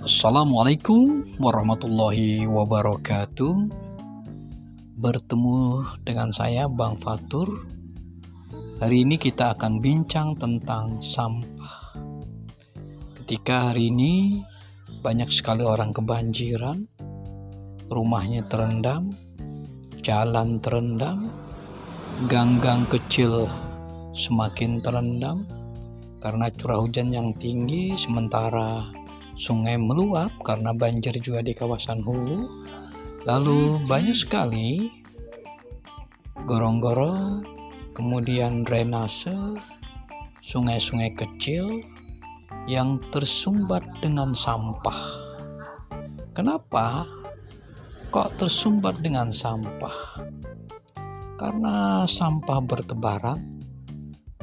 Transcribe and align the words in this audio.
Assalamualaikum 0.00 1.28
warahmatullahi 1.36 2.48
wabarakatuh. 2.48 3.68
Bertemu 4.96 5.84
dengan 6.00 6.32
saya 6.32 6.72
Bang 6.72 6.96
Fatur. 6.96 7.68
Hari 8.80 9.04
ini 9.04 9.20
kita 9.20 9.52
akan 9.52 9.76
bincang 9.84 10.32
tentang 10.40 11.04
sampah. 11.04 12.00
Ketika 13.12 13.68
hari 13.68 13.92
ini 13.92 14.40
banyak 15.04 15.28
sekali 15.28 15.68
orang 15.68 15.92
kebanjiran, 15.92 16.80
rumahnya 17.92 18.48
terendam, 18.48 19.12
jalan 20.00 20.64
terendam, 20.64 21.28
gang-gang 22.24 22.88
kecil 22.88 23.44
semakin 24.16 24.80
terendam 24.80 25.44
karena 26.24 26.48
curah 26.56 26.80
hujan 26.80 27.12
yang 27.12 27.36
tinggi 27.36 28.00
sementara 28.00 28.96
sungai 29.40 29.80
meluap 29.80 30.36
karena 30.44 30.76
banjir 30.76 31.16
juga 31.16 31.40
di 31.40 31.56
kawasan 31.56 32.04
hulu. 32.04 32.44
Lalu 33.24 33.88
banyak 33.88 34.12
sekali 34.12 34.92
gorong-gorong, 36.44 37.40
kemudian 37.96 38.68
drainase, 38.68 39.32
sungai-sungai 40.44 41.16
kecil 41.16 41.80
yang 42.68 43.00
tersumbat 43.08 43.80
dengan 44.04 44.36
sampah. 44.36 45.00
Kenapa 46.36 47.08
kok 48.12 48.36
tersumbat 48.36 49.00
dengan 49.00 49.32
sampah? 49.32 50.20
Karena 51.40 52.04
sampah 52.04 52.60
bertebaran, 52.60 53.40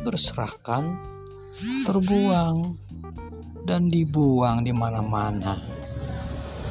berserakan, 0.01 0.97
terbuang 1.85 2.86
dan 3.67 3.91
dibuang 3.91 4.63
di 4.63 4.71
mana-mana. 4.71 5.59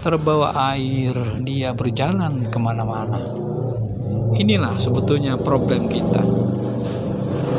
Terbawa 0.01 0.73
air, 0.73 1.13
dia 1.45 1.77
berjalan 1.77 2.49
ke 2.49 2.57
mana-mana. 2.57 3.21
Inilah 4.33 4.81
sebetulnya 4.81 5.37
problem 5.37 5.93
kita. 5.93 6.25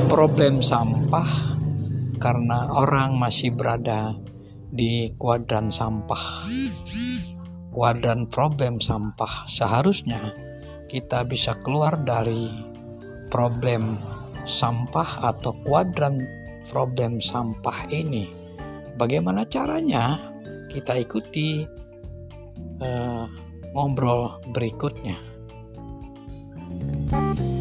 Problem 0.09 0.65
sampah 0.65 1.53
karena 2.17 2.73
orang 2.73 3.13
masih 3.21 3.53
berada 3.53 4.17
di 4.73 5.13
kuadran 5.21 5.69
sampah. 5.69 6.49
Kuadran 7.69 8.25
problem 8.33 8.81
sampah 8.81 9.45
seharusnya 9.45 10.33
kita 10.89 11.21
bisa 11.29 11.61
keluar 11.61 12.01
dari 12.01 12.49
problem 13.29 14.01
sampah 14.49 15.29
atau 15.29 15.53
kuadran 15.61 16.25
problem 16.65 17.21
sampah 17.21 17.85
ini 17.93 18.46
Bagaimana 18.97 19.45
caranya? 19.45 20.33
Kita 20.67 20.97
ikuti 20.97 21.63
uh, 22.81 23.25
ngobrol 23.71 24.41
berikutnya. 24.51 25.15
thank 27.07 27.39
you 27.39 27.56